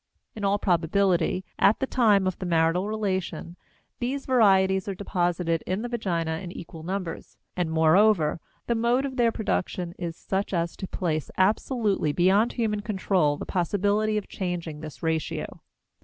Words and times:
In 0.35 0.43
all 0.43 0.57
probability, 0.57 1.45
at 1.59 1.77
the 1.79 1.85
time 1.85 2.25
of 2.25 2.39
the 2.39 2.45
marital 2.47 2.87
relation, 2.87 3.55
these 3.99 4.25
varieties 4.25 4.87
are 4.87 4.95
deposited 4.95 5.61
in 5.67 5.83
the 5.83 5.87
vagina 5.89 6.37
in 6.39 6.51
equal 6.51 6.81
numbers; 6.81 7.37
and, 7.55 7.69
moreover, 7.69 8.39
the 8.65 8.73
mode 8.73 9.05
of 9.05 9.15
their 9.17 9.31
production 9.31 9.93
is 9.99 10.17
such 10.17 10.55
as 10.55 10.75
to 10.77 10.87
place 10.87 11.29
absolutely 11.37 12.13
beyond 12.13 12.53
human 12.53 12.79
control 12.79 13.37
the 13.37 13.45
possibility 13.45 14.17
of 14.17 14.27
changing 14.27 14.79
this 14.81 15.03
ratio. 15.03 15.61